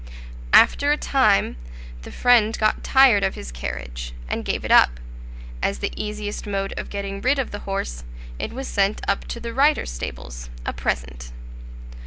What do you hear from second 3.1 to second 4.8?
of his carriage, and gave it